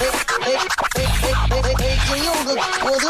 [0.00, 1.74] 哎哎哎！
[1.76, 2.54] 北京有个
[2.84, 3.04] 我的，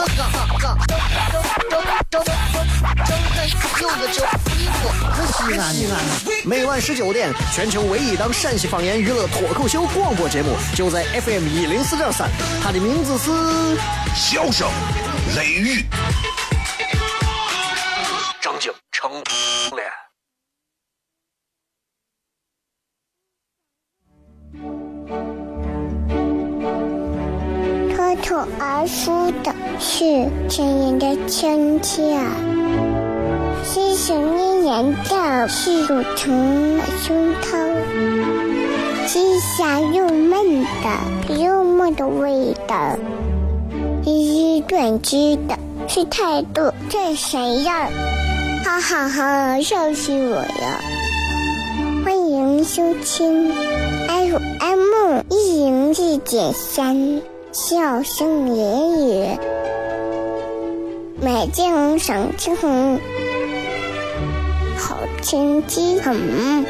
[3.97, 4.19] 个叫
[4.57, 4.79] 衣服，
[5.13, 5.81] 可西安的。
[6.45, 12.29] 每晚十九点，全球唯一档陕西方言娱乐脱口秀广播节目，就在 FM 一零四点三，
[12.63, 13.31] 它的名字是
[14.17, 14.69] 《笑声
[15.37, 15.83] 雷雨》，
[30.11, 32.03] 是亲人的亲切，
[33.63, 37.77] 是想念人的是乳疼的胸膛，
[39.07, 42.99] 是香又闷的幽默的味道，
[44.03, 47.89] 是短知的是态度这谁呀？
[48.65, 50.81] 哈哈哈，笑死我了！
[52.05, 53.53] 欢迎收听
[54.09, 57.23] FM 一零四点三。
[57.53, 59.27] 笑声言语，
[61.23, 62.57] 买金红赏晴
[64.79, 66.65] 好天气很。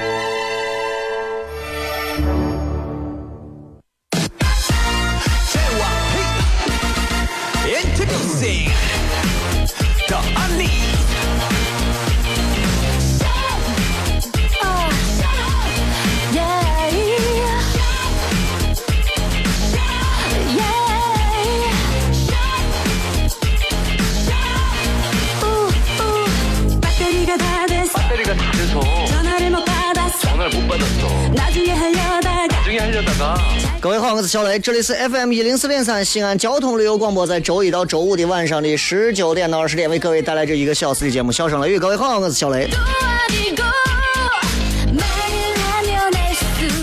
[33.82, 41.78] 各位好，我是小雷，这里是 FM 一零四点三西安交通旅游广播，在周一到周五的晚上的十九点到二十点，为各位带来这一个小时的节目《笑声雷雨》。
[41.80, 42.69] 各位好，我是小雷。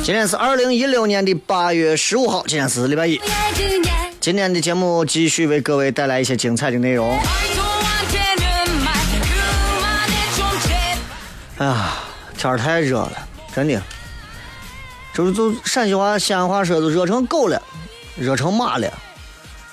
[0.04, 3.22] 今天是二零一六年的八月十五号，今天是礼拜一。
[4.20, 7.16] 今天的节目继续为各位带来一些精彩的内容。
[11.60, 11.94] 哎呀，
[12.36, 13.12] 天儿太热了，
[13.54, 13.80] 真的。
[15.18, 17.60] 就是就陕西话、西安话说，就热成狗了，
[18.16, 18.88] 热成马了，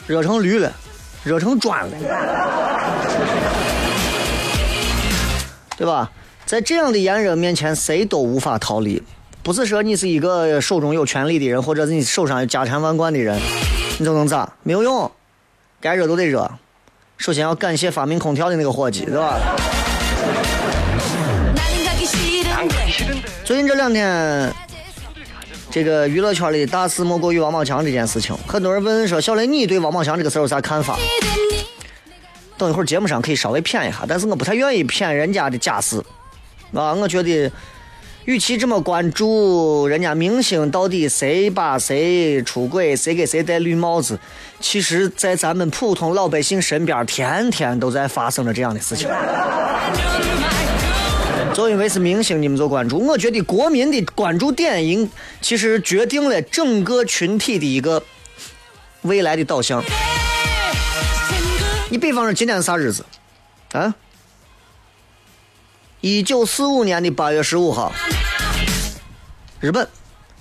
[0.07, 0.73] 热成驴了，
[1.23, 1.91] 热成砖了，
[5.77, 6.11] 对吧？
[6.47, 9.03] 在这样的炎热面前，谁都无法逃离。
[9.43, 13.39] 不是说你是一个手中有权力的人，或者是你手上有家产万贯的人，
[13.99, 14.51] 你就能咋？
[14.63, 15.13] 没有用，
[15.79, 16.51] 该热都得热。
[17.19, 19.39] 首先要感谢发明空调的那个伙计，对吧？
[23.45, 24.51] 最近这两天。
[25.75, 28.33] 这个娱乐圈里的大事莫过于王宝强这件事情。
[28.47, 30.97] 很多人问说：“小雷，你对王宝强这个事儿有啥看法？”
[32.57, 36.01] 等一会儿节目上可以稍微谝一下，但是我不太愿意谝人家的家事
[36.73, 36.95] 啊。
[36.95, 37.51] 我觉得，
[38.25, 44.17] 与其这么关注人家明星到底谁把谁出轨，谁给谁戴绿帽子，
[44.61, 49.09] 其实，在咱们普通老百姓身边，天天都在发生着这样的事情。
[51.55, 52.99] 就因为是明星，你们就关注。
[52.99, 55.09] 我觉得国民的关注点，应
[55.41, 58.03] 其实决定了整个群体的一个
[59.03, 59.83] 未来的导向。
[61.91, 63.07] 你比方说今天是啥日子？
[63.71, 63.95] 啊？
[66.01, 67.93] 一九四五年的八月十五号，
[69.61, 69.89] 日本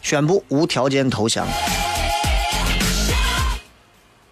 [0.01, 1.47] 宣布无条件投降。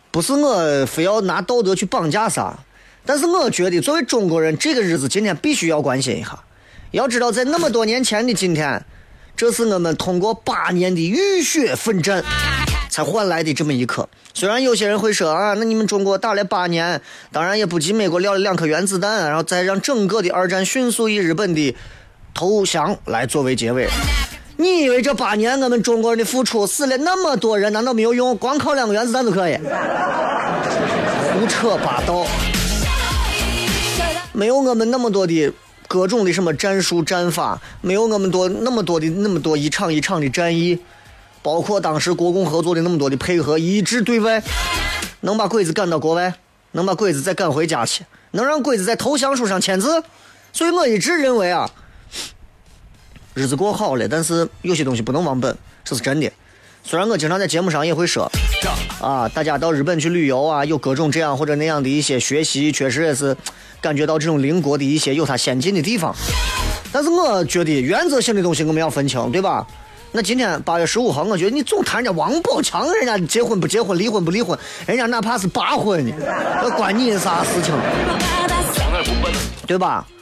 [0.09, 2.57] 不是我非要拿道德去绑架啥，
[3.05, 6.43] 但是我觉得作为中国人，这个日子今天必须要关心一下。
[6.91, 8.83] 要知道，在那么多年前的今天，
[9.37, 12.21] 这是我们通过八年的浴血奋战
[12.89, 14.09] 才换来的这么一刻。
[14.33, 21.73] 虽然有些人会说啊，那你们中国打了八年，当然也不及美国撂了两颗原子弹，然后再让整个的二战迅速以日本的
[22.33, 23.87] 投降来作为结尾。
[24.57, 28.35] 你以为这八年我们中国人的付出死了那么多人，难道没有用？
[28.35, 29.57] 光靠两个原子弹就可以？
[31.33, 32.27] 胡扯八道！
[34.33, 35.53] 没有我们那么多的。
[35.91, 40.79] 各种的什么战术战法，没有我们多那么多的那么多一场一场的战役，
[41.43, 44.41] 包括当时国共合作的那么多的配合，一致对外，
[45.19, 46.33] 能把鬼子赶到国外，
[46.71, 50.01] 能把鬼子再赶回家去，能让鬼子在投降书上签字。
[50.53, 51.69] 所以我一直认为啊，
[53.33, 56.31] 日子过好了，但是有些东西不能忘本，这是真的。
[56.85, 58.31] 虽然我经常在节目上也会说，
[59.01, 63.35] 啊，大家到日本去旅游啊，有各种这样或者那样的一些学习，确实也是。
[63.81, 66.13] 感觉到这种邻国的一些有它先进的地方，
[66.91, 69.65] 但是我觉得原则性的东西我们要分清，对吧？
[70.11, 74.55] 那今天八月十五号，我觉得你总谈人家王宝强，人家结婚不结婚，离婚不离婚，
[74.85, 76.13] 人家哪怕是八婚呢，
[76.61, 77.73] 那关你啥事情？
[79.65, 80.05] 对吧？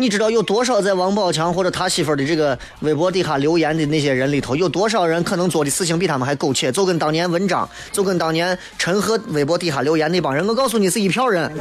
[0.00, 6.70] 你知道有多少在王宝强或者他媳妇的这个微博底下留言的那些人里头，有多少人可能做的事情比他们还苟且？
[6.70, 11.52] 就跟当年文章，就跟当年陈赫微博底下留言那帮人，我告诉你是一票人。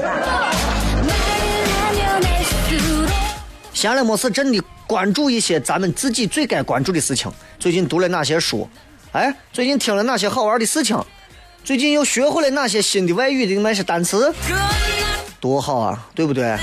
[3.73, 7.31] 闲了没事，真的关注一些咱们自己最该关注的事情。
[7.57, 8.69] 最近读了哪些书？
[9.13, 10.95] 哎，最近听了哪些好玩的事情？
[11.63, 14.31] 最近又学会了哪些新的外语的那些单词？
[15.39, 16.55] 多好啊，对不对？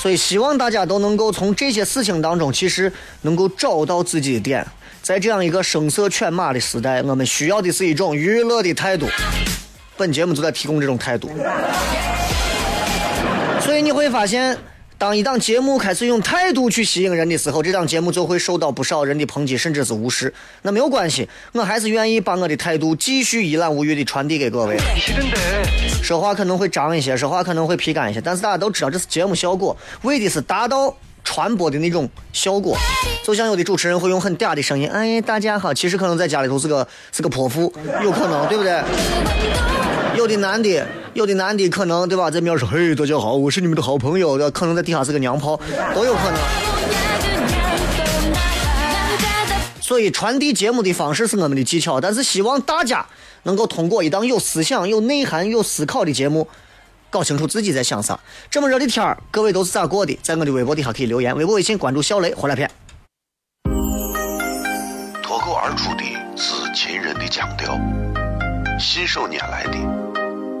[0.00, 4.66] 所以希望大家都能够从这些事情当中，其实能够找到自己的点。
[5.02, 9.06] 在这样一个声色犬马的时代，我们需要的是一种娱乐的态度。
[9.98, 11.30] 本节目就在提供这种态度。
[13.60, 14.56] 所以你会发现，
[15.00, 20.30] 当一档节目开始用态度去吸引人的时候，这档节目就会受到不少人的抨击，甚至是无视。
[20.60, 24.76] 那没有关系，我还是愿意把我的态度继续一览无余的传递给各位。
[26.04, 30.94] 说话可能会脏一些，说话可能会皮干一些，但是大家都知道这是节目效果，为的是达到
[31.24, 32.76] 传播的那种效果。
[33.24, 37.72] 就像有的主持人会用很嗲的声音，哎，大家好，其实可能在家里头是个是个泼妇，
[38.04, 38.82] 有可能，对不对？
[40.20, 45.58] 有的男的，有的男的可能对吧，在面说，嘿，大家好，我是你们的好朋友，可能在底下是个娘炮，
[45.94, 46.38] 都有可能。
[49.80, 53.06] 所以传递节目的方式是我们的技巧，但是希望大家
[53.44, 56.46] 能够通过一档有思想、有内涵、有思考的节目，
[57.08, 58.20] 搞清楚自己在想啥。
[58.50, 60.18] 这么热的天儿，各位都是咋过的？
[60.22, 62.70] 在我的微博底下可以留言，微博、微信关注小雷，回来片。
[65.22, 66.04] 脱口而出的
[66.36, 67.80] 是秦人的腔调，
[68.78, 70.09] 信手拈来的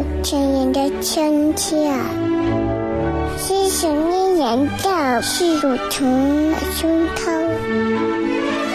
[0.00, 1.92] 是亲人的亲切，
[3.36, 7.30] 是想念人的是乳疼的胸膛，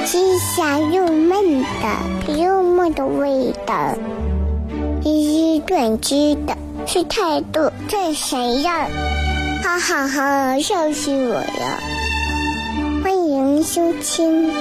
[0.06, 3.96] 是香又闷的幽默的味道，
[5.04, 6.56] 一语断句的
[6.86, 8.72] 是态度最闪耀，
[9.64, 11.80] 哈哈哈，笑死我了！
[13.04, 14.52] 欢迎收听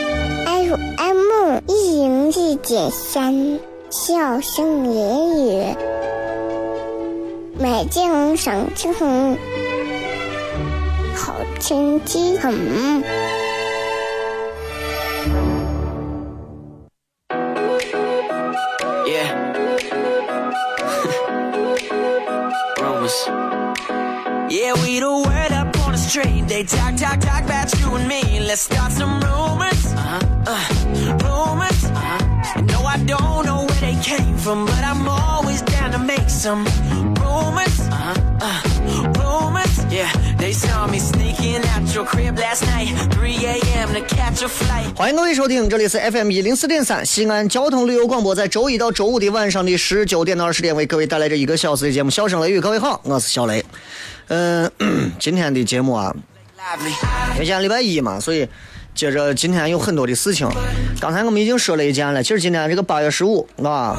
[0.46, 3.58] FM 一零四点三。
[3.90, 5.62] 笑声言语，
[7.56, 8.92] 美景赏晴，
[11.14, 12.52] 好天气很。
[19.06, 19.54] Yeah.
[22.80, 23.28] Rumors.
[24.50, 26.48] Yeah, we the word up on the street.
[26.48, 28.40] They talk, talk, talk about you and me.
[28.40, 29.94] Let's start some rumors.
[29.94, 30.20] Uh-huh.
[30.46, 30.58] Uh,
[31.22, 31.84] rumors.
[31.84, 32.62] Uh-huh.
[32.72, 36.66] No, I don't know where they came from, but I'm always down to make some
[44.96, 52.58] 欢迎各位收听，这里是 FM 一零四点三西安交通旅游广播，在周一到周五的晚上的十九点到二十点，为各位带来这一个小时的节目《笑声雷雨》。
[52.60, 53.64] 各位好，我是小雷。
[54.28, 54.70] 嗯、
[55.18, 56.14] 今天的节目啊，
[56.78, 56.92] 因为
[57.38, 58.48] 今天礼拜一嘛，所以
[58.94, 60.48] 接着今天有很多的事情。
[61.00, 63.96] 刚才我们已经说了一件了，其实今天这个八月十五，啊，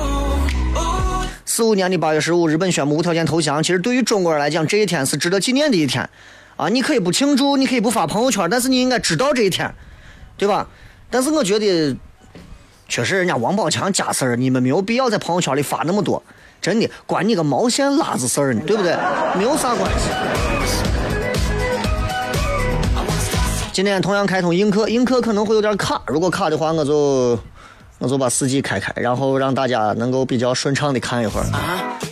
[1.46, 3.62] 四五年的八月十五，日本宣布无条件投降。
[3.62, 6.10] 其实对于中国人来讲，这一天是值得纪念的一天
[6.58, 6.70] 啊！
[6.70, 9.74] 你可以不庆祝，你可以不发朋友圈，但是你应该知道这一天，
[10.38, 10.68] 对吧？
[11.10, 11.96] 但是我觉得，
[12.88, 16.24] 确实人家王宝强家事儿，你们没有必要在朋友圈里发那么多，
[16.62, 18.96] 真的关你个毛线拉子事儿呢，对不对？
[19.38, 20.10] 没有啥关系。
[23.74, 27.38] 今天同样开通映客，映客可能会有点卡，如果卡的话，我就
[27.98, 31.46] 我就把四 G 开开，然后让大家能够比较顺畅的看一会儿。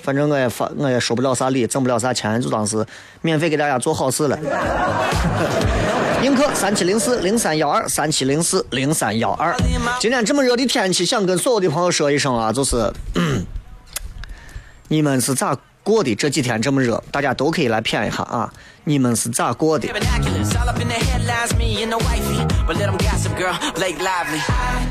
[0.02, 2.86] 反正我也发，我也收不了啥礼，挣不了啥钱，就当是
[3.22, 4.38] 免费给大家做好事了。
[6.24, 9.54] 映客三七零四零三幺二三七零四零三幺二。
[10.00, 12.92] 今天这么热的天气，想跟所有的朋友说一声啊，就是。
[14.90, 16.14] 你们是咋过的？
[16.14, 18.54] 这几天这么热，大家都可以来谝一下啊！
[18.86, 19.88] 你们是咋过的.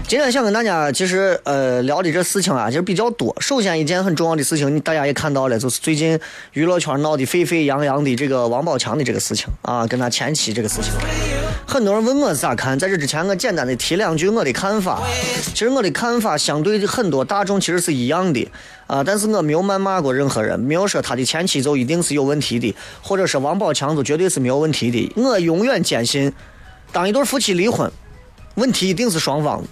[0.09, 3.35] 今天想跟大家其实呃聊的这事情啊，其实比较多。
[3.41, 6.19] 首先一件很重要的事情，你大家也看到了，就是最近
[6.53, 10.93] 娱乐圈闹得沸沸扬扬的这个王宝强的这个事情啊，跟他前妻这个事情。
[11.67, 15.01] 很多人问我咋看，在这之前我简单的提两句我的看法。
[15.55, 18.47] 其实我的看法相对很多大众其实是一样的
[18.87, 25.13] 啊，但是我没有谩骂过任何人，没有说他的前妻就一定是有问题的，或者说王宝强就绝对是没有问题的。
[25.17, 26.33] 我永远坚信，
[26.93, 27.91] 当一对夫妻离婚，
[28.57, 29.65] 问题一定是双方，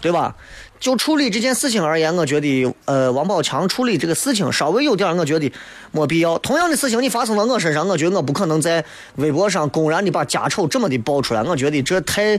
[0.00, 0.36] 对吧？
[0.78, 5.50] 就处理这件事情而言，我觉得，呃，王宝强处理这个事情稍微有点，我觉得
[5.90, 6.38] 没必要。
[6.38, 8.84] 同样的事情你发生到我身上，我觉得我不可能在
[9.16, 12.38] 微博上公然的把家丑这么的爆出来，我觉得这太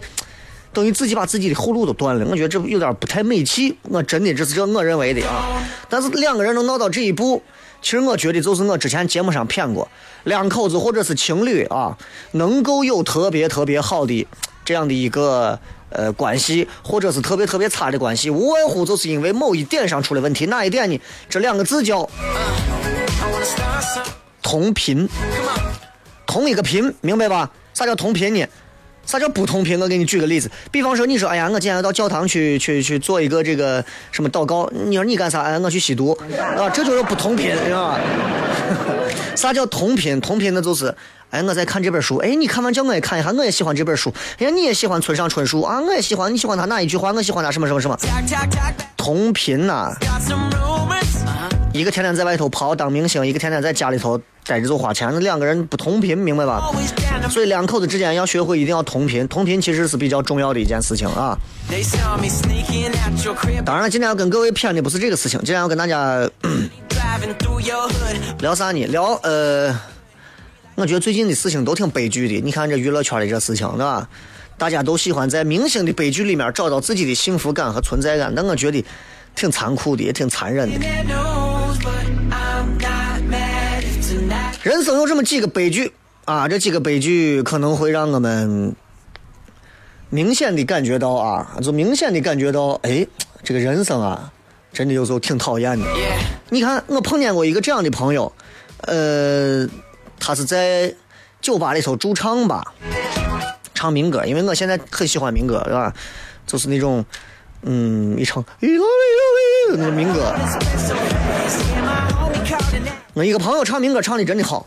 [0.72, 3.76] 等于自己把自己的后路都断了，我觉得这有点不太美气。
[3.84, 5.60] 我真的这是这我认为的啊。
[5.90, 7.42] 但是两个人能闹到这一步，
[7.82, 9.88] 其实我觉得就是我之前节目上谝过，
[10.26, 11.98] 两口子或者是情侣啊，
[12.34, 14.28] 能够有特别特别好的
[14.64, 15.60] 这样的一个。
[15.90, 20.46] 呃，关系或者是特别特别差的关系，无外乎就是因为某一点上出了问题。
[20.48, 21.00] 哪一点呢？
[21.30, 22.08] 这两个字叫
[24.42, 25.08] 同频，
[26.26, 27.50] 同一个频，明白吧？
[27.74, 28.46] 啥叫同频呢？
[29.06, 29.80] 啥叫不同频？
[29.80, 35.42] 我给你举个例子，比方说，你说，哎呀，我今天要到教堂去去去做一个这个什么祷告，你说你干啥？
[35.44, 36.12] 哎，我去吸毒，
[36.58, 38.00] 啊，这就是不同频，知道吧？
[39.34, 40.20] 啥叫同频？
[40.20, 40.94] 同频的就是，
[41.30, 47.12] 哎，我在看这本书，哎，你看完叫我也看一下，我也喜欢这本书，哎，你也喜欢村上春树啊，我也喜欢，你喜欢他哪一句话？
[47.12, 47.98] 我喜欢他什么什么什么，
[48.96, 49.94] 同频呐、
[51.74, 56.72] 一个天天在外头跑当明星，一个天天在家里头待着就花钱，那两个人不同频，明白吧？
[57.30, 61.38] 所以两口子之间要学会一定要同频，同频其实是比较重要的一件事情啊。
[63.66, 66.28] 当然了，今天要跟各位谝的不是这个事情，今天要跟大家
[68.40, 68.86] 聊啥呢？
[68.86, 69.78] 聊呃，
[70.78, 72.40] 我觉得最近的事情都挺悲剧的。
[72.40, 74.08] 你看这娱乐圈的这事情，对吧？
[74.60, 78.86] 大家都喜欢在明星的悲剧里面找到自己的幸福感和存在感，但我觉得
[79.36, 80.86] 挺残酷的，也挺残忍的。
[84.62, 85.92] 人生有这么几个悲剧
[86.26, 88.76] 啊，这几个悲剧可能会让我们
[90.12, 93.06] 明显的感觉到啊，就明显的感觉到，哎，
[93.44, 94.32] 这个人生啊，
[94.72, 95.88] 真的有时候挺讨厌的。
[96.50, 98.32] 你看，我碰见过一个这样的朋友，
[98.82, 99.68] 呃，
[100.20, 100.94] 他是在
[101.42, 102.74] 酒吧里头驻唱吧，
[103.74, 105.94] 唱民歌，因为我现在很喜欢民歌，是吧？
[106.46, 107.04] 就是那种，
[107.62, 110.34] 嗯，一唱一个一个那种民歌。
[113.14, 114.66] 我一个朋友唱民歌唱的真的好，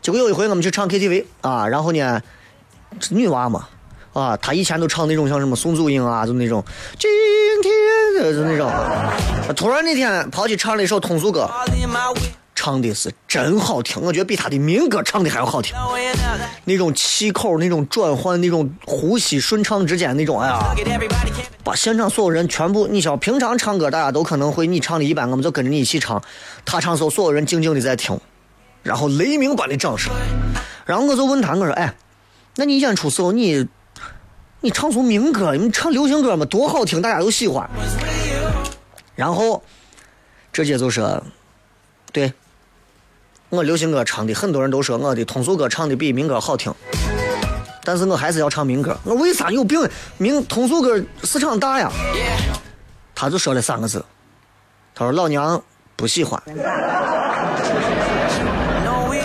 [0.00, 2.20] 结果有一回我们去唱 KTV 啊，然后呢，
[3.10, 3.68] 女娃嘛，
[4.12, 6.64] 啊，她以前都唱那种像什么宋祖英啊，就那种
[6.98, 7.10] 今
[7.62, 8.72] 天的就那种，
[9.54, 11.48] 突然那天跑去唱了一首通俗歌，
[12.64, 15.76] 唱的是真好听，我觉得比他的民歌唱的还要好听。
[16.64, 20.74] 那种气口、那种转换、那种呼吸顺畅之间那种，哎呀，
[21.62, 26.24] 把现场所有人全部，你想平常唱歌大家都可能会你唱的一般，我们就跟着你一起唱。
[26.64, 28.18] 他唱的时候，所有人静静的在听，
[28.82, 30.10] 然后雷鸣般的掌声。
[30.86, 31.94] 然后我就问他，我说，哎，
[32.56, 33.68] 那你演出时候你
[34.62, 37.68] 你唱出民歌，你唱流行歌嘛，多好听，大家都喜欢。
[39.14, 39.62] 然后
[40.50, 41.22] 这姐就说，
[42.10, 42.32] 对。
[43.54, 46.74] 我流行歌唱的，很多人都说我的通俗歌唱的比民歌好听，
[47.84, 48.98] 但是我还是要唱民歌。
[49.04, 49.88] 我为啥有病？
[50.18, 51.90] 民通俗歌市场大呀。
[53.14, 54.04] 他就说了三个字，
[54.94, 55.62] 他说老娘
[55.94, 56.42] 不喜欢。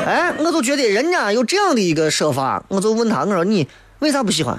[0.06, 3.68] 哎，我就觉得人家有这样的一个说法，我就问他，我说你
[4.00, 4.56] 为啥不喜欢？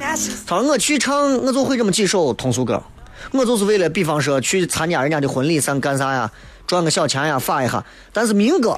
[0.46, 2.82] 他说我去唱，我就会这么几首通俗歌，
[3.32, 6.30] 我就是为了比方说去参加人家的婚礼，上干啥呀，
[6.70, 7.84] 赚个小钱呀，发一下。
[8.12, 8.76] 但是民歌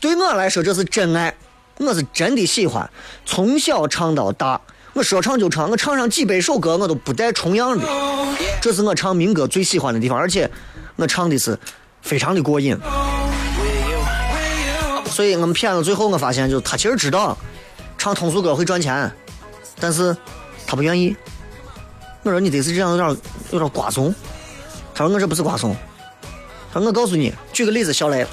[0.00, 1.34] 对我来说这是真爱，
[1.76, 2.88] 我是真的喜欢，
[3.26, 4.58] 从小唱到大。
[4.94, 7.86] 我说唱就唱，我唱上几百首歌我都不带重样的，
[8.62, 10.50] 这是我唱民歌最喜欢的地方，而且
[10.96, 11.58] 我唱的是
[12.00, 12.74] 非常的过瘾。
[15.10, 17.36] 所以我们骗子最后，我发现就是他其实知道
[17.98, 19.12] 唱通俗歌会赚钱，
[19.78, 20.16] 但是
[20.66, 21.14] 他不愿意。
[22.22, 23.16] 我说你得是这样有点
[23.50, 24.14] 有点瓜怂。
[24.94, 25.76] 他说我这不是瓜怂。
[26.72, 28.26] 我告诉你，举个例子，小雷，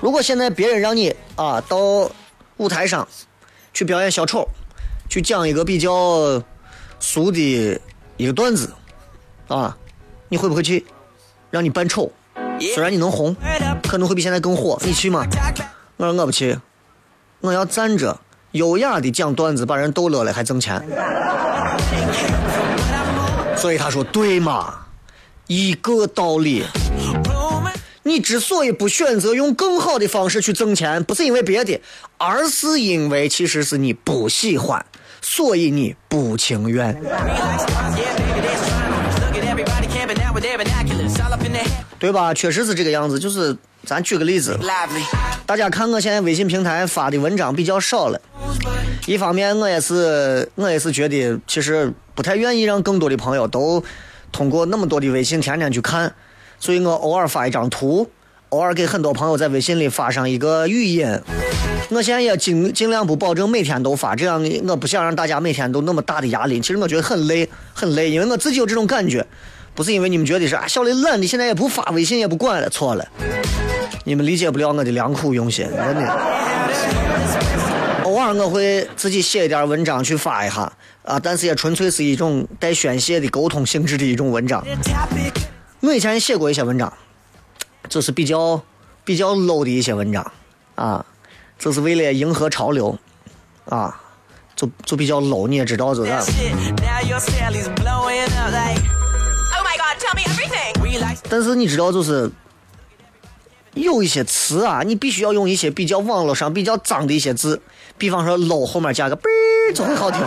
[0.00, 1.78] 如果现在别人让你啊到
[2.58, 3.06] 舞台上
[3.72, 4.46] 去表演小丑，
[5.08, 6.42] 去讲一个比较
[6.98, 7.80] 俗的
[8.16, 8.72] 一个段子，
[9.48, 9.76] 啊，
[10.28, 10.84] 你会不会去？
[11.50, 12.12] 让你扮丑，
[12.74, 13.34] 虽然你能红，
[13.88, 15.26] 可能会比现在更火，你去吗？
[15.96, 16.58] 我说我不去，
[17.40, 18.18] 我要站着
[18.52, 20.80] 优雅的讲段子，把人逗乐了还挣钱。
[23.56, 24.86] 所以他说对嘛，
[25.46, 26.64] 一个道理。
[28.02, 31.80] 你之所以不选择用更好的方式去挣钱，不是因为别的，
[32.16, 34.84] 而是因为其实是你不喜欢，
[35.20, 36.98] 所以你不情愿。
[41.98, 42.32] 对吧？
[42.32, 43.18] 确实是这个样子。
[43.18, 43.54] 就是
[43.84, 44.58] 咱举个例子，
[45.44, 48.18] 大家看我现在微信平台发的文章比较少了。
[49.06, 53.84] 一方面，我也是我也是觉得，其实不太愿意让更多的朋友都
[54.32, 56.14] 通过那么多的微信天天去看，
[56.60, 58.08] 所以我偶尔发一张图，
[58.50, 61.20] 偶尔给很多朋友在微信里发上一个语音。
[61.88, 66.60] 我现在也尽尽量不保证每天都发，这样我不想让大家每天都那么大的压力。
[66.60, 69.26] 其实我觉得很累，很累，因为我自己有这种感觉，
[69.74, 73.04] 不是因为你们觉得是啊，小雷懒，你现在也不发微信也不管了，错了，
[74.04, 76.20] 你们理解不了我的良苦用心，真的。
[78.04, 84.64] 偶尔我会自己写一点文章去发一下啊，但是也纯粹是一种带宣泄的沟通性质的一种文章。
[85.80, 86.92] 我以前写过一些文章，
[87.88, 88.62] 就是比较
[89.02, 90.30] 比较 low 的一些文章
[90.74, 91.04] 啊，
[91.58, 92.98] 就是为了迎合潮流
[93.64, 93.98] 啊，
[94.54, 96.08] 就就比较 low，你也知道这个。
[96.20, 96.52] Shit.
[96.82, 98.82] Now your Sally's blowing up like.
[99.56, 101.16] Oh my god, tell me everything.
[101.30, 102.30] 但是你知道，就是
[103.72, 107.62] 有一些词啊，你必须要用一些比较网络上比较脏的一些字，
[107.96, 110.20] 比方说 low 后面加个啵儿就很好听。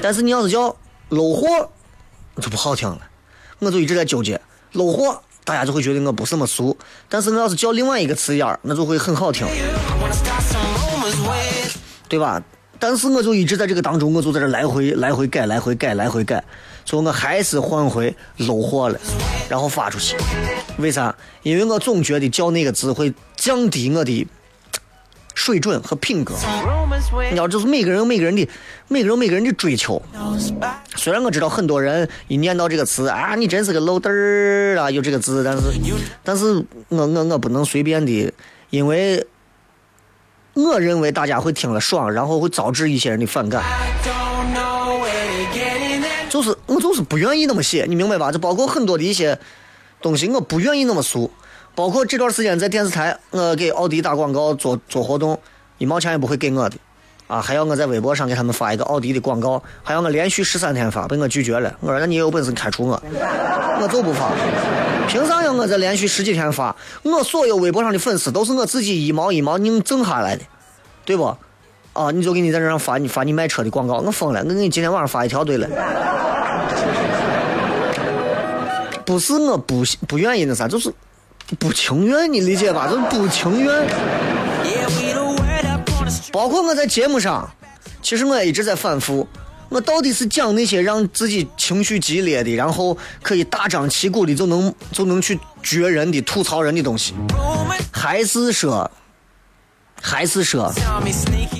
[0.00, 0.74] 但是你要是叫
[1.10, 1.70] low 货，
[2.36, 3.00] 我就不好听了。
[3.58, 4.40] 我就一直在纠结
[4.74, 6.76] low 货，大家就会觉得我不是那么俗。
[7.08, 9.44] 但是我要是叫另外一个词眼儿，那就会很好听，
[12.08, 12.40] 对吧？
[12.78, 16.44] 但是我就一直在这个当中，我就在这来回来回改，来回改，来回改，
[16.84, 19.00] 最后我还是换回 low 货了，
[19.48, 20.14] 然后发出去。
[20.76, 21.16] 为啥？
[21.42, 24.28] 因为我总觉得叫那个字会降低我的
[25.36, 26.34] 水准和品格。
[27.30, 28.48] 你道，就是每个人有每个人的
[28.88, 30.02] 每个人有每个人的追求。
[30.96, 35.62] 虽然我知道很多人一念到这个词啊，你真是个 low 嘚儿啊，有这个字，但是，
[36.24, 38.32] 但是我我我不能随便的，
[38.70, 39.24] 因为
[40.54, 43.62] 我认为大家会听了爽，然后会招致一些人的反感。
[46.30, 48.32] 就是我就是不愿意那么写，你明白吧？
[48.32, 49.38] 就包括很多的一些
[50.00, 51.30] 东西，我不愿意那么俗。
[51.76, 55.38] 包括这段时间在电视台，我给奥迪打广告做做活动，
[55.76, 56.76] 一毛钱也不会给我的，
[57.26, 61.76] 啊，还要我在微博上给他们发一个奥迪的广告，还要我连续十三天发，被我拒绝了。
[61.80, 63.00] 我说那你有本事开除我，
[63.78, 64.32] 我就不发。
[65.06, 66.74] 凭啥要我再连续十几天发？
[67.02, 70.42] 我所有微博上的粉丝都是我自己一毛一毛硬挣下来的，
[71.04, 71.36] 对不？
[71.92, 74.40] 啊，你就给你在这上发你发你卖车的广告，我疯了！
[74.40, 75.68] 我给你今天晚上发一条对了。
[79.04, 80.90] 不是我不不愿意那啥，就是
[81.58, 82.88] 不情愿，你理解吧？
[82.90, 83.86] 就是不情愿。
[86.32, 87.48] 包括我在节目上，
[88.02, 89.26] 其实我也一直在反复，
[89.68, 97.14] 我到底是讲那些让自己情绪激烈的，然后可以大张旗鼓的就能就能去撅人的、吐槽人的东西，
[97.90, 98.90] 还是说，
[100.02, 100.70] 还是说.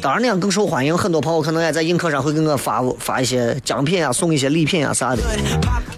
[0.02, 5.22] 当然那样更受欢迎，很多朋友可能也在映客上会给我发发一些奖品啊，送一些礼品啊啥的。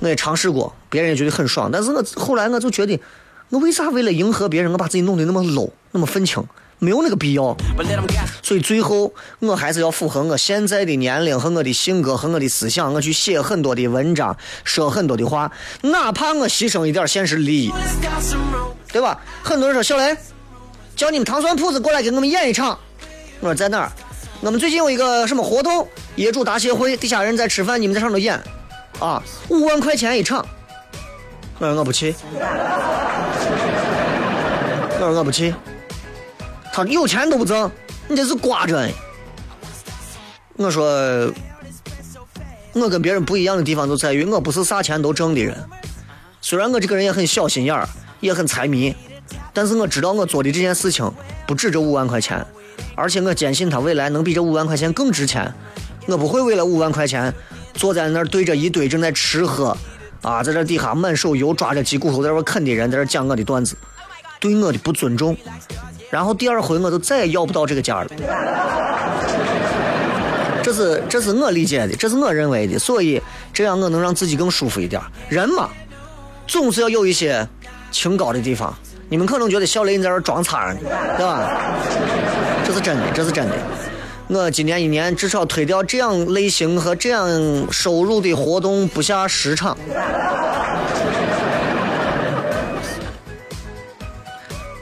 [0.01, 2.99] 我也尝试过，别人也觉得很爽，但是我后来我就觉得，
[3.51, 6.45] 我为啥为了迎合别人，我把自己弄得那么 low，那么愤青，
[6.79, 7.57] 没有那个必要。
[8.43, 15.51] 所以最后我还是要符合我现在的年龄和我的性格和我的思想，我去写很多的文章，说很多的话，
[15.83, 17.73] 哪怕我牺牲一点现实利益，
[18.93, 19.19] 对吧？
[19.43, 20.17] 很多人说小雷，
[20.95, 22.79] 叫你们糖蒜铺子过来给我们演一场。
[23.41, 23.93] 我说在哪儿？
[24.41, 28.39] 我们最近有一个什么活动，业主大协会，底下人在吃饭，你们在上头演，
[29.01, 30.47] 啊，五万块钱一场。
[31.59, 32.15] 我说我不去，
[35.01, 35.55] 我说我不去。
[36.73, 37.71] 他有钱都不挣，
[38.09, 38.93] 你这是瓜着呢。
[40.57, 41.33] 我说，
[42.73, 45.57] 我跟别人不一样的地方就在于我不是啥钱都挣的人。
[46.41, 47.89] 虽然我这个人也很小心眼儿，
[48.21, 48.95] 也很财迷，
[49.53, 51.11] 但是我知道我做的这件事情
[51.47, 52.45] 不止这五万块钱，
[52.95, 55.53] 而且我坚信它未来能比这五万块钱更值钱。
[56.07, 57.33] 我不会为了五万块钱
[57.75, 59.77] 坐在那儿对着一堆正在吃喝，
[60.23, 63.77] 啊，在这底下满手油抓着鸡骨头在那啃的人在这讲我的段子，
[64.41, 65.37] 对我的不尊重。
[66.11, 68.07] 然后第二回我就再也要不到这个家了。
[70.63, 73.21] 这是这是我理解的，这是我认为的，所以
[73.53, 75.01] 这样我能让自己更舒服一点。
[75.29, 75.71] 人嘛，
[76.47, 77.47] 总是要有一些
[77.91, 78.75] 清高的地方。
[79.09, 80.79] 你们可能觉得小雷你在这装叉呢，
[81.17, 81.51] 对吧？
[82.67, 83.55] 这是真的，这是真的。
[84.29, 87.27] 我今年一年至少推掉这样类型和这样
[87.71, 89.75] 收入的活动不下十场。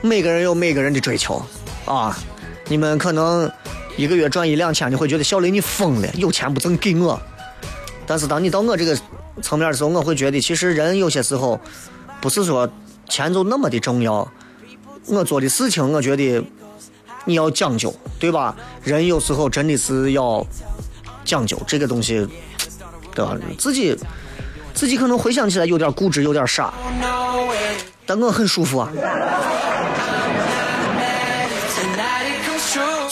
[0.07, 1.43] 每个人有每个人的追求
[1.85, 2.17] 啊！
[2.69, 3.51] 你们可能
[3.97, 7.21] 一个月赚一两千，你会觉得小雷你疯了，有钱不挣给我。
[8.07, 8.97] 但是当你到我这个
[9.43, 11.61] 层面的时候，我会觉得其实人有些时候
[12.21, 12.69] 不是说
[13.09, 14.27] 钱就那么的重要。
[15.07, 16.45] 我做的事情，我觉得
[17.25, 18.57] 你要讲究，对吧？
[18.83, 20.45] 人有时候真的是要
[21.25, 22.27] 讲究这个东西，
[23.15, 23.37] 对吧？
[23.59, 23.97] 自己
[24.75, 26.73] 自己可能回想起来有点固执，有点傻，
[28.05, 28.91] 但我很舒服啊。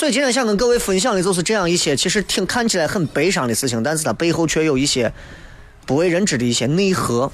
[0.05, 5.11] 所以今天想跟各位分享的就是这样一些，其实挺看起来很悲伤的事情，但是它背后却有一些
[5.87, 7.33] 不为人知的一些内核。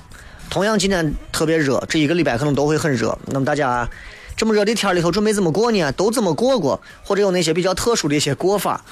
[0.48, 3.18] 同样，今天特别热，这一个礼拜可能都会很热。
[3.26, 3.90] 那么大家
[4.37, 5.90] 这么热的天里头准备怎么过呢？
[5.90, 6.80] 都怎么过过？
[7.02, 8.85] 或者有那些比较特殊的一些过法？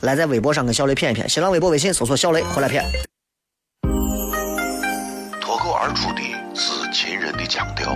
[0.00, 2.82] 来在微博上跟小雷谝一谝，新浪微博、微信搜索“小雷”回来谝。
[5.38, 6.22] 脱口而出的
[6.54, 7.94] 是秦人的腔调，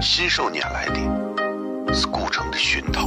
[0.00, 3.06] 信手拈来的是古城的熏陶，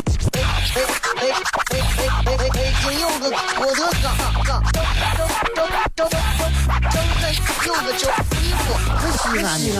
[0.73, 0.85] 哎哎
[1.17, 1.29] 哎
[1.71, 2.37] 哎！
[2.37, 2.47] 北
[2.81, 4.05] 京有个郭德纲，
[4.45, 4.75] 纲张
[5.53, 6.09] 张张张
[7.65, 8.65] 有个叫李波，
[9.11, 9.79] 西安西安。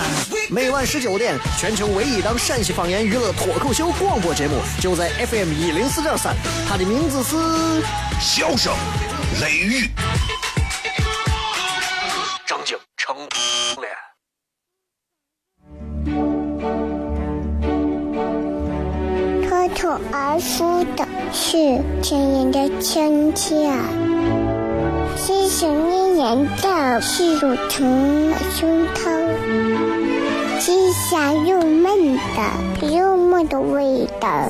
[0.50, 6.36] 每晚十九点，全球唯一档陕西方言娱乐脱口秀广播节目，就在 FM 一零四点三，
[6.68, 7.38] 它的名字是
[8.20, 8.74] 笑声
[9.40, 9.90] 雷雨，
[12.46, 13.16] 张景成
[19.80, 23.72] 口而出的是亲人的亲切，
[25.18, 29.10] 是想念人的是乳疼的胸膛，
[30.60, 34.50] 是香又闷的幽默的味道，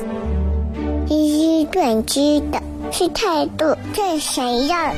[1.08, 4.92] 是短知的，是态度这谁样？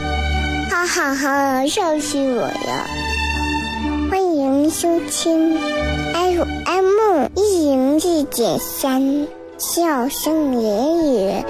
[0.70, 2.86] 哈哈哈，笑死我了！
[4.10, 5.58] 欢迎收听
[6.12, 9.28] FM 一零四点三。
[9.66, 11.44] 笑声言语，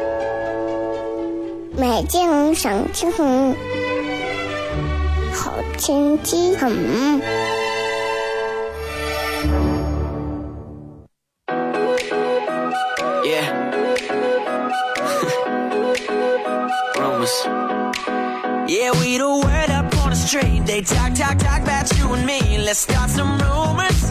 [1.77, 3.11] 美景赏晴，
[5.33, 6.70] 好天气很。
[13.24, 13.50] Yeah.
[16.94, 17.48] Rumors.
[18.68, 20.64] Yeah, we the word up on the street.
[20.66, 22.59] They talk, talk, talk about you and me.
[22.64, 24.04] Let's start some rumors.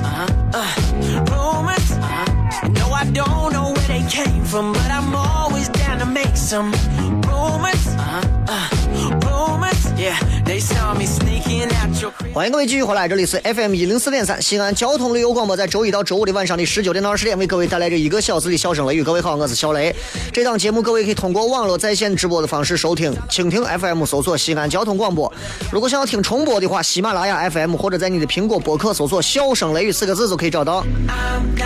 [12.34, 19.04] 欢迎各位继续回来，这里是 FM 一零四点三西安交通旅游广播，在周一到周五的晚上的十九点到二十点，为各位带来这一个小时的笑声雷雨。
[19.04, 19.96] 各位好，我是小雷。
[20.32, 25.32] 这档节目各位可以通过网络在线直播的方式收听，蜻蜓 FM 搜索西安交通广播。
[25.72, 30.84] 如果想要听重播的话，喜马拉雅 FM 或者在你的苹果播客搜索“笑声雷雨”四个字就可以找到。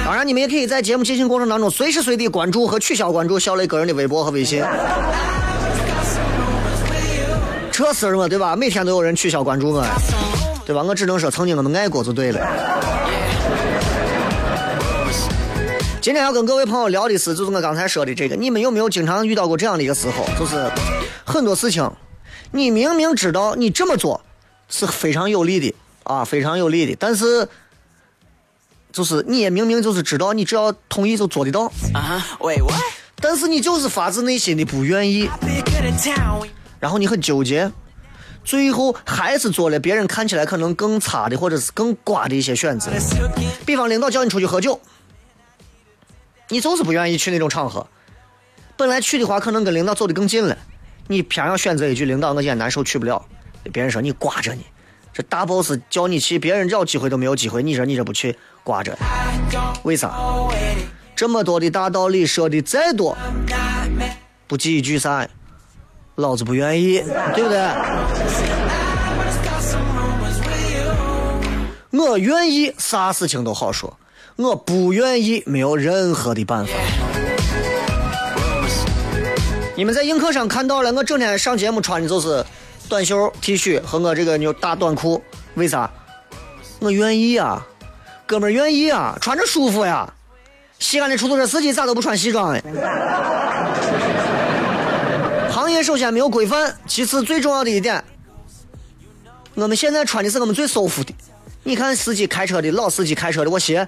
[0.03, 4.61] 当然，你们也可以在节目进行过程当中随时随地关注和取消关注小雷个人的微博和微信。
[7.71, 8.53] 这事儿嘛，对吧？
[8.53, 9.85] 每天都有人取消关注我，
[10.67, 10.83] 对吧？
[10.83, 12.45] 我只能说曾经我们爱过就对了。
[16.01, 20.69] 今天要跟各位朋友聊的是，就是我刚才说的这个，你们有没有经常遇到过这样的一个时候，就是
[21.25, 21.89] 很多事情，
[22.51, 24.21] 你明明知道你这么做
[24.67, 27.47] 是非常有利的啊，非常有利的，但是
[28.91, 32.69] 就是你也明明就是知道，你只要同意就做得到，Uh-huh.
[33.21, 35.29] 但是你就是发自内心的不愿意.
[36.81, 37.71] 然后你很纠结，
[38.47, 42.89] 最后还是做了别人看起来可能更差的或者是更瓜的一些选择。
[43.65, 44.79] 比方领导叫你出去喝酒，
[46.47, 47.85] 你就是不愿意去那种场合。
[48.77, 50.57] 本来去的话，可能跟领导走得更近了，
[51.07, 53.21] 你偏要选择一句“领导，我今天难受，去不了”。
[53.73, 54.61] 别人说你挂着呢，
[55.11, 58.33] 这大 boss 叫你去，别人要机会都没有机会，你说你这不去
[58.63, 58.97] 挂着，
[59.83, 60.15] 为啥？
[61.17, 63.17] 这么多的大道理说的再多，
[64.47, 65.27] 不记一句啥？
[66.17, 66.99] 老子不愿意，
[67.35, 67.59] 对不对？
[71.91, 73.87] 我愿意，啥事情都好说；
[74.35, 76.71] 我不愿意，没有任何的办法。
[79.75, 82.43] 你们在映客上看到了，我整天上节目穿的就是
[82.89, 85.21] 短袖 T 恤和我这个牛大短裤，
[85.53, 85.87] 为啥？
[86.79, 87.63] 我愿意啊，
[88.25, 90.11] 哥们儿愿意啊，穿着舒服呀。
[90.79, 92.63] 西安的出租车司机咋都不穿西装哎？
[95.57, 98.03] 行业首先没有规范，其次最重要的一点，
[99.55, 101.11] 我们现在穿的是我们最舒服的。
[101.63, 103.87] 你看司机开车的老司机开车的，我鞋，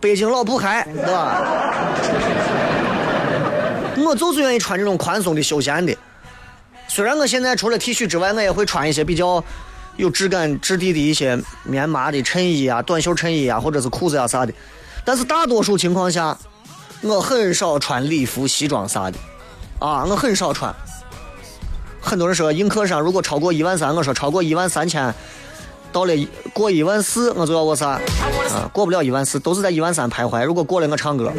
[0.00, 1.42] 北京老不开，对吧？
[4.06, 5.94] 我就是愿意穿这种宽松的、休闲的。
[6.88, 9.44] 虽然我现在除了 T 恤之外，我也会穿一些比较
[9.98, 14.54] 有质感质地的一些棉麻的衬衣啊、短袖衬衣啊，或者是裤子啊啥的。
[15.04, 16.34] 但是大多数情况下，
[17.02, 19.18] 我很少穿礼服、西装啥的，
[19.84, 20.74] 啊，我很少穿。
[22.00, 25.14] 很多人说映客上如果超过一万三，我说超过一万三千，
[25.92, 26.14] 到了
[26.54, 27.88] 过一万四，我就要我啥？
[27.88, 28.00] 啊，
[28.72, 30.42] 过不了一万四，都是在一万三徘徊。
[30.42, 31.30] 如果过了，我唱歌。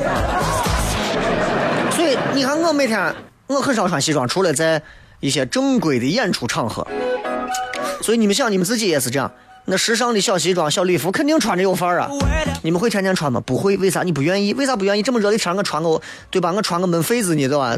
[1.89, 3.15] 所以你看，我每天
[3.47, 4.79] 我很少穿西装，除了在
[5.21, 6.85] 一些正规的演出场合。
[8.03, 9.31] 所以你们想，你们自己也是这样。
[9.67, 12.07] 那时尚的小西装、小礼服，肯定穿着有范儿啊。
[12.61, 13.41] 你们会天天穿吗？
[13.43, 13.75] 不会。
[13.77, 14.03] 为啥？
[14.03, 14.53] 你不愿意？
[14.53, 15.01] 为啥不愿意？
[15.01, 15.99] 这么热的天，我穿个，
[16.29, 16.51] 对吧？
[16.51, 17.75] 我穿个闷痱子呢，对吧？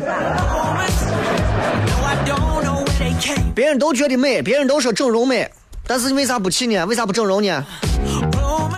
[3.55, 5.49] 别人都觉得美，别人都说整容美，
[5.87, 6.85] 但是你为啥不去呢？
[6.85, 7.65] 为啥不整容呢？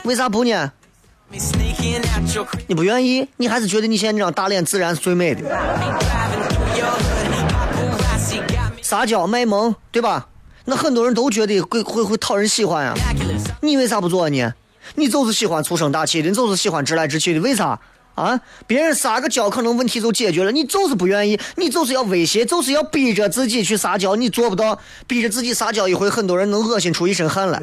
[0.03, 0.71] 为啥不呢？
[2.67, 3.27] 你不愿意？
[3.37, 5.41] 你还是觉得你现在这张大脸自然是最美的？
[8.83, 10.27] 撒娇卖萌，对吧？
[10.69, 12.93] 那很多人都觉得会会会讨人喜欢呀。
[13.61, 14.53] 你为啥不做呢？
[14.95, 17.79] 你就是喜欢粗声大气的，你就是喜欢直来直去的，为啥？
[18.15, 18.39] 啊！
[18.67, 20.51] 别人撒个娇，可能问题就解决了。
[20.51, 24.13] 你就是不愿意，你就是要威胁，就是要逼着自己去撒娇。
[24.15, 24.77] 你做不到，
[25.07, 27.61] 逼着自己撒娇一回，很多人能恶心出一身汗来。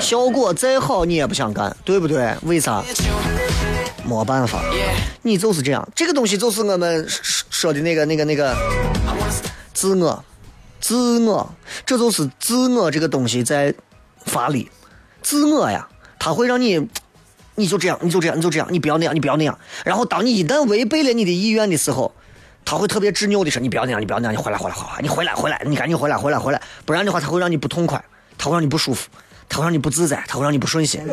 [0.00, 2.34] 效果再好，你也不想干，对不对？
[2.42, 2.82] 为啥？
[4.04, 4.60] 没办法，
[5.22, 5.88] 你就是这样。
[5.94, 7.06] 这个东西就是我们
[7.50, 8.56] 说的那个、那个、那个
[9.76, 10.24] 自我，
[10.80, 13.74] 自我，这就是自我这个东西在
[14.24, 14.70] 发力。
[15.20, 15.86] 自我呀，
[16.18, 16.88] 它会让你。
[17.58, 19.58] 你就这样，你就这样，你就这样，你不要那样，你不要那样。
[19.82, 22.12] 然后当你一旦违背了你的意愿的时候，
[22.66, 28.04] 他会特别执拗的说：“你不要那样，你不要那样，你回来，回来，回来，你回来，回来，你赶紧回来，回来，回来，不然的话，他会让你不痛快，
[28.36, 29.08] 他会让你不舒服，
[29.48, 31.00] 他会让你不自在，他会让你不顺心。”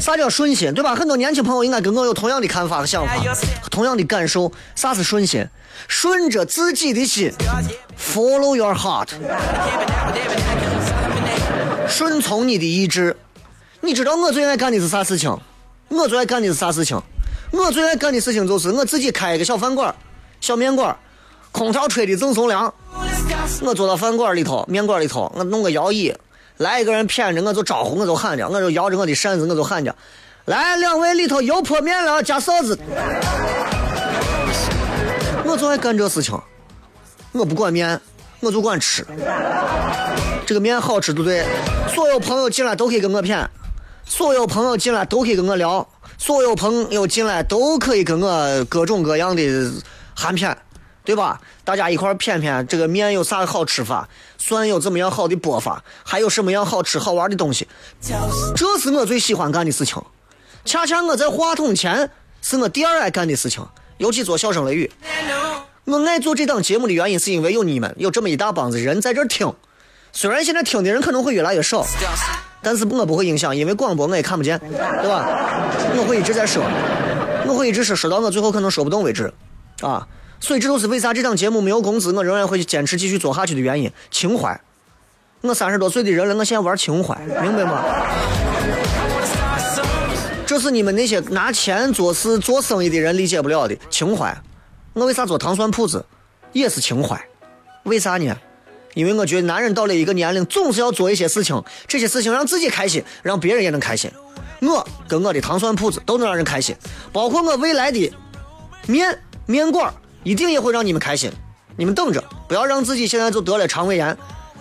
[0.00, 0.72] 啥叫顺心？
[0.74, 0.94] 对吧？
[0.94, 3.14] 很多年轻朋友应该跟我有同样的看法和想法，
[3.70, 4.52] 同样的感受。
[4.74, 5.46] 啥是顺心？
[5.88, 7.32] 顺着自己的心
[7.98, 9.08] ，Follow your heart。
[11.88, 13.16] 顺从你的意志，
[13.80, 15.36] 你知道我最爱干的是啥事情？
[15.88, 17.00] 我最爱干的是啥事情？
[17.52, 19.94] 我最爱干的事情就是我自己开一个小饭馆、
[20.40, 20.96] 小面馆，
[21.52, 22.72] 空调吹的正松凉。
[23.62, 26.14] 我坐到饭馆里头、面馆里头，我弄个摇椅，
[26.58, 29.94] 来一个人谝着，我就招呼，我就喊着，我就摇着我的扇子，我就喊着，
[30.44, 32.78] 来两位里头油泼面了，加臊子。
[35.44, 36.40] 我就爱干这事情，
[37.32, 38.00] 我不管面，
[38.40, 39.04] 我就管吃。
[40.46, 41.44] 这个面好吃，对不对？
[41.92, 43.46] 所有朋友进来都可以跟我谝，
[44.06, 45.86] 所有朋友进来都可以跟我聊，
[46.18, 49.42] 所有朋友进来都可以跟我各种各样的
[50.14, 50.54] 寒谝，
[51.04, 51.40] 对吧？
[51.64, 57.68] 大家一块儿谝谝这个面有啥好吃法，蒜有怎么样好的剥法，还有什么样好吃好玩的东西，
[58.56, 60.02] 这是我最喜欢干的事情。
[60.64, 63.66] 恰恰我在话筒前是我第二爱干的事情，
[63.98, 64.90] 尤其做笑声雷雨。
[65.84, 69.52] 我爱做这档节目的原因是因为有你们，有这么一大帮子人在这听。
[70.12, 71.84] 虽然现在听的人可能会越来越少，
[72.62, 75.28] 但是我不会影响，因为广播我也看不见，对吧？
[75.98, 76.62] 我会一直在说，
[77.46, 79.30] 我会一直说，说到我最后可能说不动为止，
[79.82, 80.08] 啊！
[80.44, 83.90] 所以这都是为啥这档节目没有工资，我仍然会坚持继续做下去的原因。
[84.10, 84.60] 情怀，
[85.40, 87.82] 我三十多岁的人了，我现在玩情怀，明白吗？
[90.44, 94.36] 这是你们那些拿钱做事、做生意的人理解不了的情怀。
[94.92, 96.04] 我为啥做糖蒜铺子，
[96.52, 97.18] 也是情怀，
[97.84, 98.36] 为啥呢？
[98.92, 104.10] 因为我觉得男人到了一个年龄，总是要做一些事情，这些事情让自己开心，让别人也能开心。
[104.60, 106.76] 我跟我的糖蒜铺子都能让人开心，
[107.14, 108.12] 包括我未来的
[108.86, 109.92] 面面馆，
[110.24, 111.30] 一定也会让你们开心。
[111.76, 114.16] 你们等着，不要让自己现在就得了肠胃炎，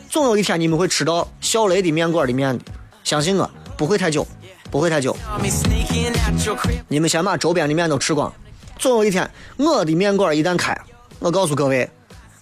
[0.09, 2.65] 总有一天你们会吃到小雷的面馆的面的，
[3.03, 4.27] 相信我，不会太久，
[4.69, 5.15] 不会太久。
[6.87, 8.31] 你们先把周边的面都吃光，
[8.77, 10.77] 总有一天我的面馆一旦开，
[11.19, 11.89] 我告诉各位，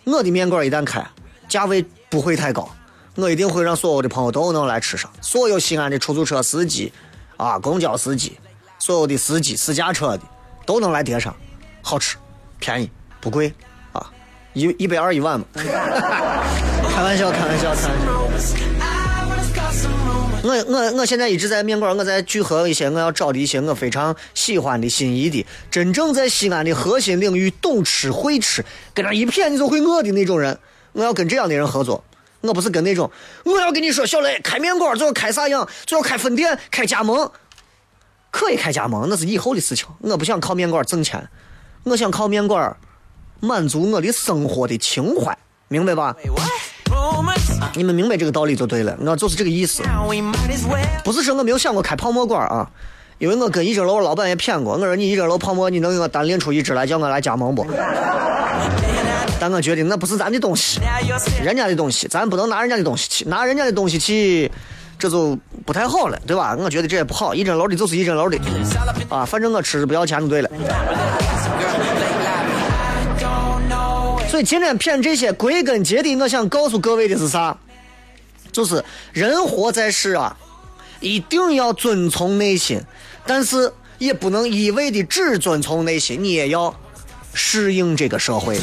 [0.04, 1.06] 我的面馆一旦开。
[1.48, 2.70] 价位不会太高，
[3.16, 5.12] 我一定会让所有的朋友都能来吃上。
[5.22, 6.94] 所有西安的出租车司机，
[7.36, 8.40] 啊，公交司机，
[8.80, 10.22] 所有的司机、私家车的
[10.66, 11.36] 都能来叠上，
[11.82, 12.16] 好吃，
[12.58, 12.90] 便宜，
[13.22, 13.54] 不贵，
[13.94, 14.12] 啊，
[14.54, 15.46] 一一百二一碗嘛。
[15.54, 19.90] 开玩笑，开玩笑，开玩笑。
[20.44, 30.58] 我我我现在一直在面馆，我在聚合一些我要找的一些我非常喜欢的心仪的，真正在西安的核心领域懂吃会吃，跟那一谝你就会饿的那种人。
[30.94, 32.04] 我要跟这样的人合作，
[32.42, 33.10] 我不是跟那种
[33.46, 37.32] 我要跟你说，小雷开面馆就要开啥样，就要开分店、开加盟，
[38.32, 39.86] 可以开加盟，那是以后的事情。
[40.00, 41.30] 我不想靠面馆挣钱，
[41.84, 42.76] 我想靠面馆
[43.42, 45.36] 满足我的生活的情怀，
[45.68, 46.16] 明白吧？
[47.76, 49.82] 你们明白这个道理就对了，我就是这个意思。
[51.04, 52.70] 不是说我没有想过开泡沫馆啊，
[53.18, 57.66] 因为我跟一整楼老板也骗过，我说你一整楼泡沫你能给我单拎出一支来叫我来加盟不？
[59.40, 60.80] 但我觉得那不是咱的东西，
[61.44, 64.52] 人家的东西，咱不能拿人家的东西去，拿人家的东西去，
[65.00, 66.56] 这就不太好了，对吧？
[66.60, 68.38] 我觉得这也不好，一整楼的就是一整楼的，
[69.10, 70.50] 啊，反正我吃不要钱就对了。
[74.32, 77.58] 所以今天骗这些，归根结底，我想告诉各位的是啥？
[78.50, 80.38] 就是人活在世啊，
[81.02, 82.82] 一定要遵从内心，
[83.26, 86.74] 但是也不能一味的只遵从内心，你也要
[87.34, 88.58] 适应这个社会。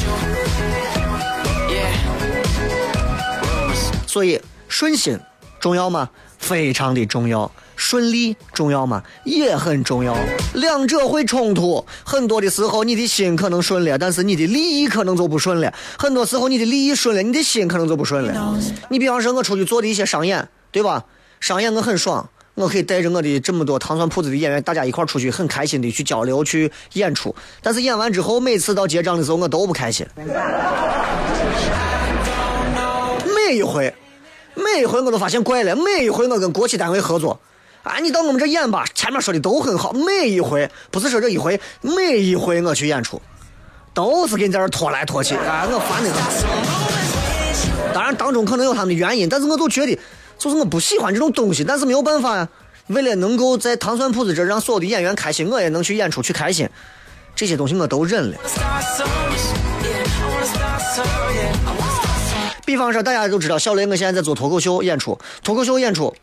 [4.07, 5.19] 所以顺心
[5.59, 6.09] 重要吗？
[6.39, 7.51] 非常的重要。
[7.79, 9.01] 顺利重要吗？
[9.23, 10.13] 也很重要。
[10.53, 15.73] 两者会冲突，很多的时候你的心可能顺了，但是你的利益可能就不顺了。
[15.97, 18.59] 很多时候你的利益顺了，你的心可能就不顺了。
[18.89, 21.05] 你比方说，我出去做的一些商演，对吧？
[21.39, 27.33] 商演我很爽，我可以带着我的这么多糖蒜铺子的演员，大家一块出去，很开心的去交流、去演出。
[27.63, 30.05] 但是演完之后，每次到结账的时候，我都不开心。
[33.35, 33.93] 每一回，
[34.53, 35.73] 每一回我都发现怪了。
[35.75, 37.39] 每一回我跟国企单位合作，
[37.83, 39.93] 啊，你到我们这演吧，前面说的都很好。
[39.93, 43.21] 每一回不是说这一回，每一回我去演出，
[43.93, 47.93] 都是给你在这拖来拖去，啊，我烦的很。
[47.93, 49.97] 当然当中可能有他们的原因，但是我都觉得，
[50.37, 52.47] 就是我不喜欢这种东西，但是没有办法呀。
[52.87, 56.67] 为了能够在糖蒜铺子这让所有的演员开心，我也能去演出去开心，
[57.35, 58.37] 这些东西我都忍了。
[62.65, 66.13] 比方说，大家都知道小雷，我现在在做脱口秀演出，脱口秀演出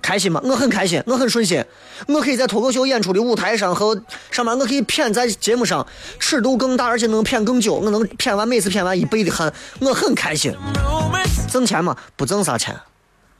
[0.00, 0.40] 开心吗？
[0.44, 1.64] 我很开心，我很顺心，
[2.06, 5.86] 我可以在脱口秀演出的舞台上和上面，我可以谝在节目上，
[6.18, 10.54] 尺度更大，而且能谝更久，我能谝完每次谝完一倍的汗，我很开心。
[11.50, 11.96] 挣钱吗？
[12.16, 12.74] 不挣啥钱。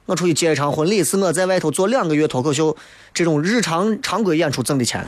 [0.05, 2.75] 我出去接一场婚礼，是我在外头做两个月脱口秀
[3.13, 5.05] 这种日常常规演出挣的钱。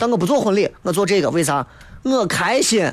[0.00, 1.64] 但我不做婚礼，我做这个，为啥？
[2.02, 2.92] 我开心。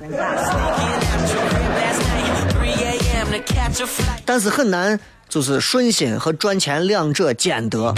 [4.24, 5.00] 但是很难，
[5.34, 7.92] 就是顺心和赚钱两者兼得。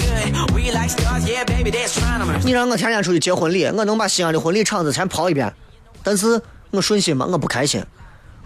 [2.45, 5.53] 你让我天天出去接婚礼，我能把西安的婚礼场子全跑一遍，
[6.01, 7.27] 但是我顺心吗？
[7.29, 7.83] 我不开心，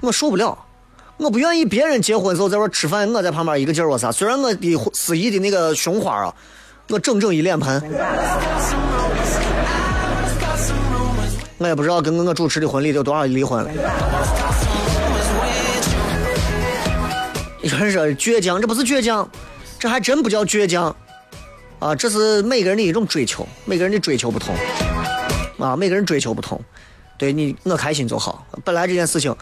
[0.01, 0.57] 我受不了。
[1.17, 4.11] 我不愿意别人结婚时候在这吃饭，我在旁边一个劲儿我啥。
[4.11, 6.33] 虽然我的司仪的那个胸花啊，
[6.87, 7.79] 我整整一脸盆。
[11.59, 13.69] 我也不知道跟我主持的婚礼有多少离婚了。
[17.71, 19.29] 有人说倔强，这不是倔强，
[19.77, 20.95] 这还真不叫倔强，
[21.77, 24.55] 啊，这是每个人的一种追求，每个人的追求不同，
[25.59, 26.59] 啊，每个人追求不同，
[27.17, 28.47] 对你我开心就好。
[28.63, 29.35] 本来这件事情，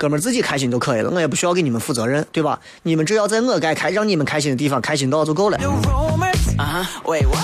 [0.00, 2.58] 哥们自己开心就可以了，我也不需要给你们负责任，对吧？
[2.84, 5.58] 你们只要在我该开让你们开心的地方开心到就够了。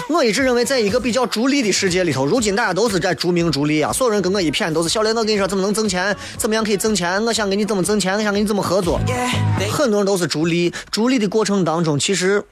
[0.09, 8.99] 我一直认为，在一个比较逐利的世界里头，如今大家都是在逐名逐利啊，所有人跟我一谝都是小雷，我跟你说怎么能挣钱，怎么样可以挣钱，我想跟你怎么挣钱，我想跟你怎么合作。
[9.71, 12.43] 很多人都是逐利，逐利的过程当中，其实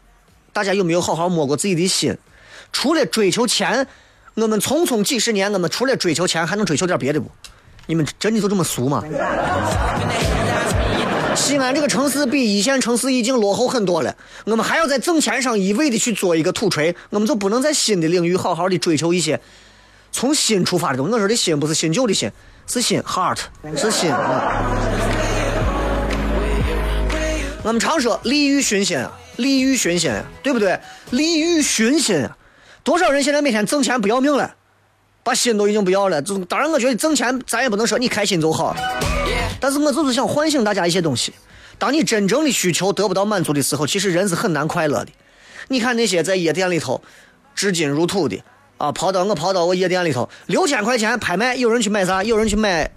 [0.52, 2.14] 大家有没有好好摸过自己的心？
[2.74, 3.86] 除了追求钱，
[4.34, 7.30] 我们匆匆几十年，我们除了追求钱，还能追求点别的不？
[7.86, 9.02] 你们真的就这么俗吗？
[11.36, 19.40] 西安这个城市比一线城市已经落后很多了，我们还要在挣钱上一味的去做一个土锤，我们就不能在新的领域好好的追求一些
[20.12, 21.12] 从心出发的东西。
[21.12, 22.30] 我说的心不是新旧的心，
[22.68, 23.38] 是心 heart
[23.76, 24.12] 是心。
[27.62, 29.04] 我们常说利欲熏心，
[29.36, 30.78] 利欲熏心，对不对？
[31.10, 32.28] 利欲熏心，
[32.84, 34.54] 多少人现在每天挣钱不要命了，
[35.24, 36.22] 把心都已经不要了。
[36.22, 38.76] 就当然，我觉得挣钱咱也不能说你开心就好。
[39.58, 41.32] 但是我就是想唤醒大家一些东西。
[41.78, 45.10] 当你真正的需求得不到满足的时候，其实人是很难快乐的。
[45.68, 47.02] 你看那些在夜店里头
[47.54, 48.40] 织金如土的
[48.76, 52.22] 啊，跑到我跑到我夜店里头，六千块钱拍卖，有人去买啥？
[52.22, 52.90] 有人去买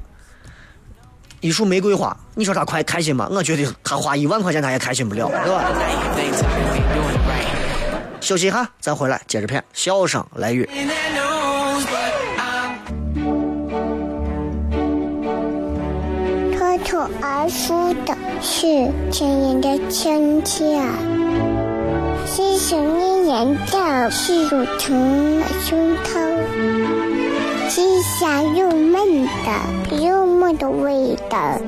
[1.40, 2.16] 一束玫瑰花。
[2.36, 3.28] 你说他快开心吗？
[3.32, 5.64] 我觉得他花一万块钱他也开心不了，对吧？
[8.20, 10.68] 休息一下，咱回来接着片，笑声来雨。
[17.22, 20.82] 而出的是亲人的亲切，
[22.26, 26.10] 是想念人的是乳疼的胸膛，
[27.70, 31.60] 是香又闷的又默的味道，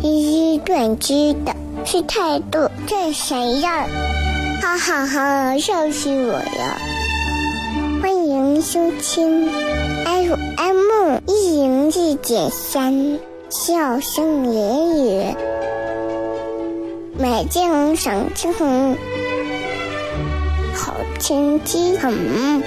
[0.00, 3.86] 是短知的是态度这谁呀？
[4.60, 6.78] 哈哈哈，笑死我了！
[8.00, 9.48] 欢迎收听
[10.04, 13.31] FM 一零四点三。
[13.52, 15.36] 笑声言语，
[17.18, 18.50] 美景赏晴，
[20.74, 22.62] 好天气很。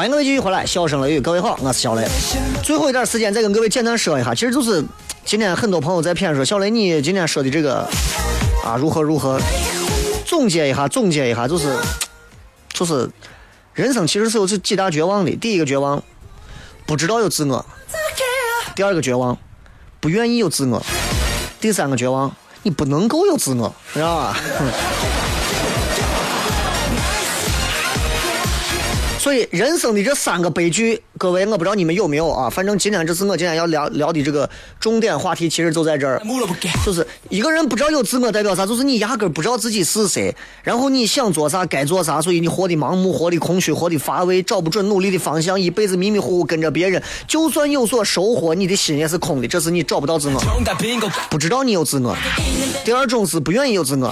[0.00, 2.08] 欢迎各位继续回来，笑声雷雨，各位好，我是小雷。
[2.64, 4.82] 最后一段时间，再跟各位简单说一下，其实就是
[5.26, 7.86] 今天很多朋友在骗说小雷，你今天说的这个
[8.64, 9.38] 啊如何如何？
[10.24, 11.78] 总结一下，总结一下，就是
[12.72, 13.10] 就是
[13.74, 15.36] 人生其实是有这几大绝望的。
[15.36, 16.02] 第一个绝望，
[16.86, 17.62] 不知道有自我；
[18.74, 19.36] 第二个绝望，
[20.00, 20.82] 不愿意有自我；
[21.60, 24.34] 第三个绝望，你不能够有自我，知道吧？
[29.30, 32.48] 所以人生的这三个悲剧，各位我不知道你们有没有啊？
[32.48, 34.48] 反正今天这是我今天要聊聊的这个
[34.80, 36.18] 重点话题，其实就在这儿，
[36.82, 50.40] 就是一个人不知道有自我代表啥，就是你压根不知道自己是谁，然后你想做啥该做啥，所以你活的盲目，活的空虚，活的乏味，找不准努力的方向，一辈子迷迷糊糊跟着别人，就算有所收获，你的心也是空的，这是你找不到自我，
[51.28, 52.16] 不知道你有自我。
[52.82, 54.10] 第二种是不愿意有自我，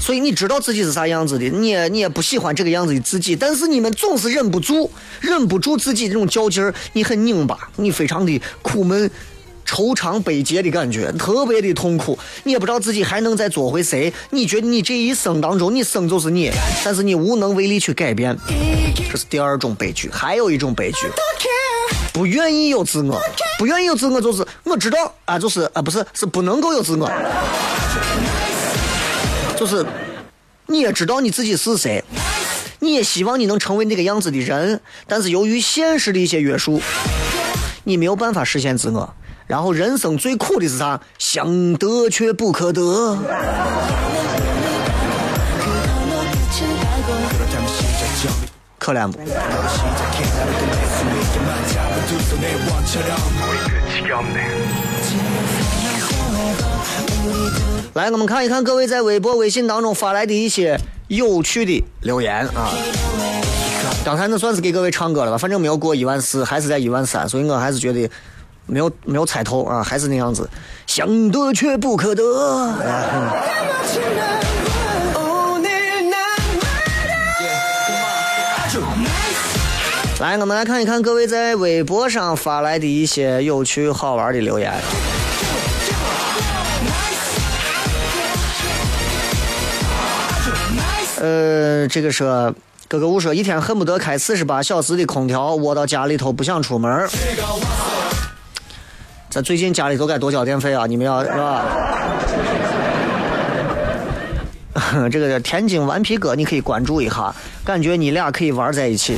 [0.00, 4.88] 所以你知道自己是啥样子的，你也你也不喜欢这个样子的自己，但是你们总是忍不住，
[5.20, 9.10] 忍不住自己这种较劲儿，你很拧巴，你非常的苦闷、
[9.66, 16.50] 惆怅、悲结的感觉，特别的痛苦，你也不知道自己还能再做回谁，你觉得你这一生当中，你生就是你，
[16.84, 18.36] 但是你无能为力去改变，
[19.10, 20.10] 这是第二种悲剧。
[20.10, 21.06] 还有一种悲剧。
[22.12, 23.18] 不愿意有自我，
[23.58, 27.10] 不愿意有自我，就是我知道啊，就是啊，不是是不能够有自我，
[29.56, 29.84] 就是
[30.66, 32.04] 你也知道你自己是谁，
[32.82, 36.82] 你也希望你能成为那个样子的人，但是由于现实的一些约束，
[37.84, 39.14] 你没有办法实现自我。
[39.46, 41.00] 然后人生最苦的是啥？
[41.16, 43.16] 想得却不可得。
[48.80, 49.20] 可怜不？
[57.94, 60.80] 来，我们看一看各位在微博、微信当中发来的一些
[61.16, 62.70] 有趣的留言啊。
[64.02, 65.36] 刚才那算是给各位唱歌了吧？
[65.36, 68.08] 反正没有过一万四，还是在一万三，所以我还是觉得
[68.66, 70.48] 没有没有猜透啊，还是那样子，
[70.86, 72.22] 想得却不可得。
[80.18, 84.72] 来，我们来看一看各位在微博上发来的一些有趣好玩的留言。
[91.22, 92.52] 呃，这个说，
[92.88, 97.08] 哥哥我说一天恨不得开四十八小时的空调，窝到家里头不想出门。
[99.30, 100.84] 咱最近家里头该多交电费啊！
[100.84, 101.64] 你们要是吧？
[105.12, 107.32] 这个天津顽皮哥，你可以关注一下，
[107.64, 109.16] 感觉你俩可以玩在一起。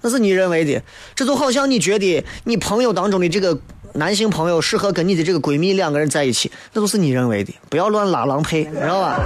[0.00, 0.80] 那是你认为的，
[1.16, 3.58] 这就好像你觉得你朋友当中的这个
[3.94, 9.18] 男性朋友适合跟你的这个闺蜜两个人在一起，那都是你认为的，不要乱拉郎配，知道吧？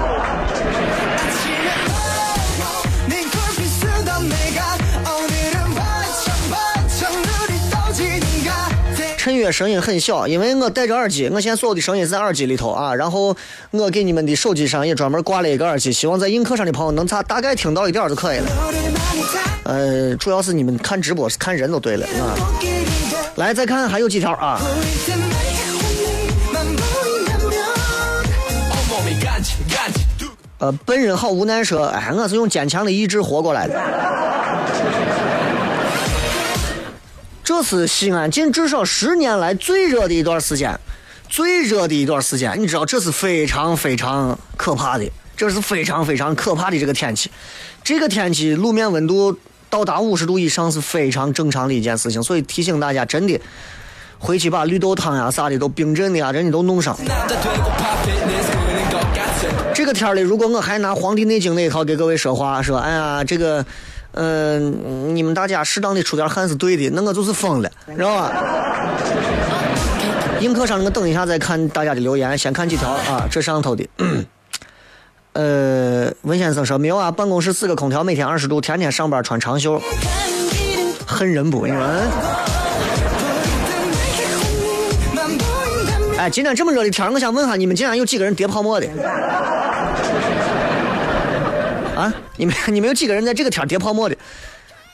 [9.23, 12.93] 趁月声音很小，因为我戴着耳机，我现在所有的声音在耳机里头啊。
[12.93, 13.37] 然后
[13.71, 18.51] 我给你们的手机上也专门挂了一个耳机，希望在映客上的朋友能大大概听到一点就可以了。
[19.63, 22.35] 呃，主要是你们看直播是看人都对了啊。
[23.37, 24.61] 来，再看还有几条啊。
[30.59, 34.32] 呃，本人好无奈说，哎，我是用坚强的意志活过来的。
[37.45, 40.79] 这是西安近至少十年来最热的一段时间，
[41.29, 45.05] 最热的一段时间，你知道这是非常非常可怕的，
[45.37, 47.31] 这是非常非常可怕的这个天气，
[47.83, 49.37] 这个天气路面温度
[49.69, 53.41] 到达五十度以上是非常正常的一件事情，所以提醒大家，真的
[54.21, 56.97] 回去把绿豆汤呀啥的都冰镇的呀，人家都弄上。
[59.75, 63.67] 这个天里，如果我还拿《黄帝内经》那一套给各位说话，说哎呀这个。
[64.13, 68.33] 嗯，你们大家适当的出点汗是对的，那我就是疯了，知道吧？
[70.41, 73.89] 映客上我等一下再看大家的留言，先看几条啊，这上头的。
[75.35, 79.81] 呃，文先生说没有啊，办公室四个空调，每天二十度，天天上班穿长袖，
[81.07, 81.67] 恨人不？
[81.67, 81.81] 你说？
[86.19, 88.87] 哎，今天这么热的天，我想问下你们，竟然有几个人叠泡沫的？
[91.97, 92.13] 啊！
[92.37, 94.17] 你们你们有几个人在这个天叠泡沫的？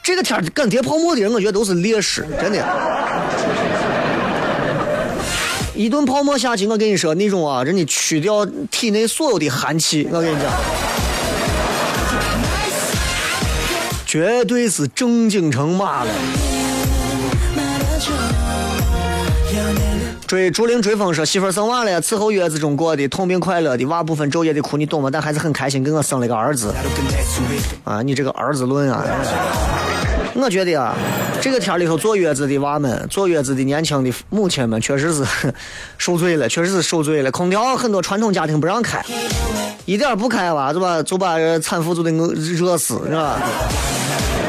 [0.02, 2.64] 这个天敢叠泡沫的人，我觉得都是烈士，真的。
[5.74, 10.08] 一顿泡沫下去，我跟你说，那种啊，真的去掉体内所有的寒气。
[10.10, 10.50] 我跟你讲，
[14.06, 16.10] 绝对是正经成马了。
[20.28, 25.08] 追竹林追风说媳妇儿生娃了，伺候月子中过的，痛并快乐的，娃不分昼夜的哭，你懂吗？
[25.10, 26.74] 但还是很开心，给我生了个儿子。
[27.82, 29.02] 啊，你这个儿子论啊！
[30.34, 30.94] 我觉得啊，
[31.40, 35.24] 这个天里头坐月子的娃们，坐月子的年轻的母亲们，确实是
[35.96, 37.30] 受罪了，确实是受罪了。
[37.30, 39.02] 空调很多传统家庭不让开，
[39.86, 43.40] 一点不开吧，就把就把产妇就得饿热死，是吧？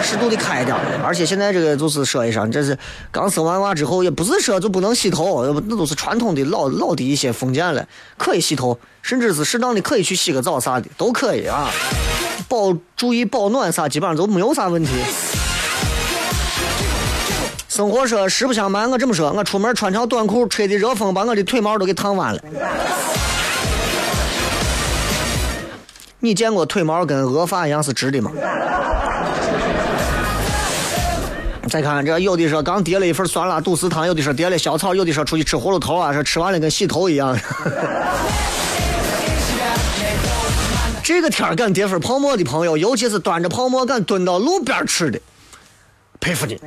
[0.01, 2.77] 适度的开一点，而且现在这个就是说一声，这是
[3.11, 7.85] 刚生完娃之后，也不是说就不能洗头，那都是传统的老老的一些封建了，
[8.17, 11.69] 可以洗头，甚至是适当的可以去洗个澡啥的都可以啊，
[12.47, 14.91] 保注意保暖啥，基本上都没有啥问题。
[17.67, 22.41] 生活说实不相瞒，我这么说，我出门穿条短裤，吹的热风把我的腿毛都给烫弯了。
[26.21, 28.31] 你见过腿毛跟鹅发一样是直的吗？
[31.69, 37.37] 再看这，有的说刚叠了一份酸辣肚丝汤，有的说叠了小草，有的说出去吃葫芦头啊，说吃完了跟洗头一样。
[41.03, 45.19] 这个天敢叠份泡馍的朋友，尤其是端着泡馍敢蹲到路边吃的，
[46.19, 46.59] 佩服你。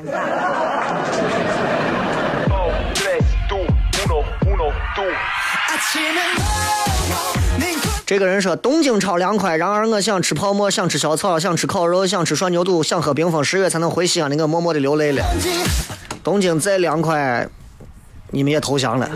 [8.04, 13.42] 这个人说东京超凉快，然而我想吃泡馍，想吃小炒，想吃烤肉，想吃涮牛肚，想喝冰峰。
[13.42, 15.24] 十月才能回西安的我默默的流泪了。
[16.22, 17.48] 东京再凉快，
[18.30, 19.08] 你们也投降了。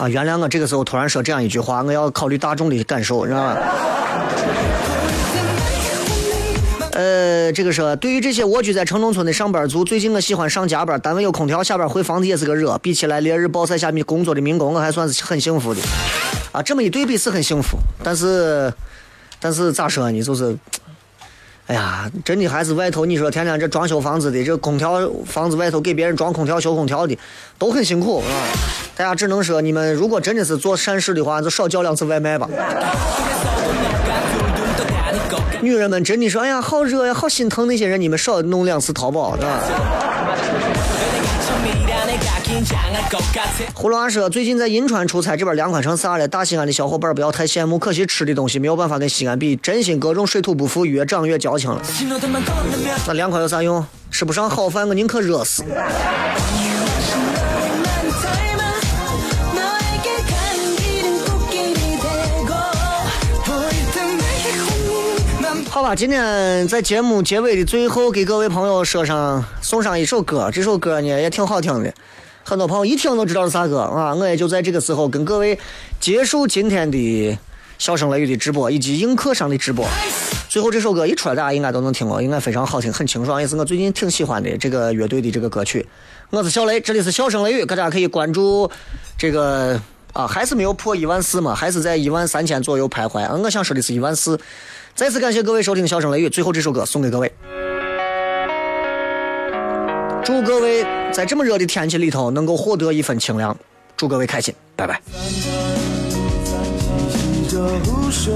[0.00, 3.56] 啊，原谅我这个时候突然说这样一句话，我要考虑大众的感受，知道吧？
[6.98, 12.76] 呃，这个说，对于这些蜗居在城中村的上班族，最近我喜欢上加班，单位有空调，下班回房子也是个热。
[12.78, 15.80] 比起来烈日暴晒下面工作的民工，我还算是很幸福的。
[16.50, 18.74] 啊，这么一对比是很幸福，但是，
[19.38, 20.20] 但是咋说呢？
[20.20, 20.58] 就是，
[21.68, 27.16] 哎呀，真的还是外头，你说天天这装修房子的，这空调房子外头给别人装空调、修空调的，
[27.58, 28.26] 都很辛苦啊。
[28.96, 32.50] 大家只能说，你们如果真的是做善事的话，就少叫两次外卖吧。
[35.62, 39.60] 女人们真的说：“哎呀，好热呀，好心疼那些人，你们少弄两次淘宝，是吧？”
[43.74, 46.26] 胡乱说：“最近在银川出差，这边凉快成啥了？
[46.26, 51.80] 大西安的小伙伴不要太羡慕，可惜吃的东西没有办法跟西安比，真心各种水土不服，越长越矫情了。
[53.06, 53.84] 那凉快有啥用？
[54.10, 55.64] 吃不上好饭，我宁可热死。”
[65.78, 70.50] 好吧，今天在节目结尾的最后，给各位朋友说上送上一首歌。
[70.52, 71.94] 这首歌呢也挺好听的，
[72.42, 74.12] 很多朋友一听都知道是啥歌啊。
[74.12, 75.56] 我也就在这个时候跟各位
[76.00, 77.38] 结束今天的
[77.78, 79.86] 笑声雷雨的直播以及映客上的直播。
[80.48, 85.86] 最后这首歌一出来，大家应该都能听过，应该非常好听，很清爽，也是我最近挺喜欢的这个乐队的这个歌曲。
[86.30, 88.68] 我是小雷，这里是笑声雷雨，大家可以关注
[89.16, 89.80] 这个
[90.18, 93.24] 啊，还是没有破一万四嘛，还是在一万三千左右徘徊。
[93.28, 94.36] 嗯，我想说的是一万四。
[94.92, 97.32] 再次感谢各位收听《笑声雷雨》，最后这首歌送给各位，
[100.24, 103.56] 祝各位在这么热的天气里头能够获得一份清凉，
[103.96, 105.00] 祝各位开心，拜拜。
[108.10, 108.32] 时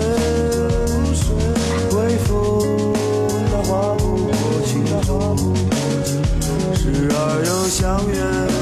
[7.11, 8.62] 而又相约，时而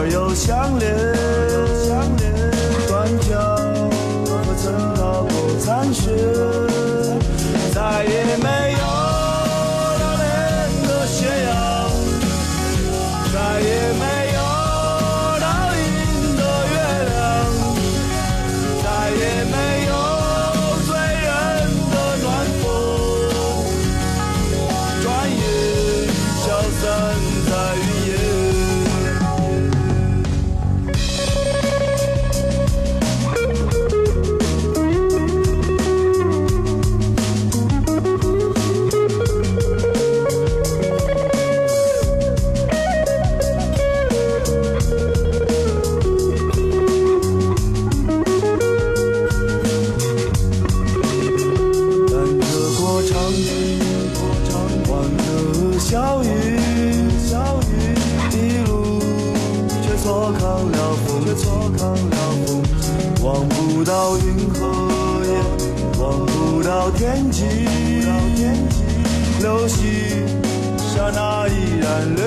[0.00, 1.79] 而又相连。
[61.34, 62.16] 坐看了
[62.46, 62.62] 风，
[63.22, 64.58] 望不到云和
[65.24, 65.30] 烟，
[66.00, 67.44] 望不到天际，
[69.40, 69.78] 流星
[70.76, 72.24] 刹那依然掠